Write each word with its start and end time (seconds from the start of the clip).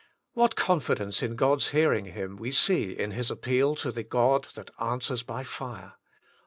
What 0.33 0.55
confidence 0.55 1.21
in 1.21 1.37
God^s 1.37 1.69
hearing 1.69 2.05
him 2.05 2.35
we 2.37 2.51
see 2.51 2.89
in 2.91 3.11
his 3.11 3.29
appeal 3.29 3.75
to 3.75 3.91
the 3.91 4.01
God 4.01 4.47
that 4.55 4.71
answers 4.79 5.21
by 5.21 5.43
fire. 5.43 5.93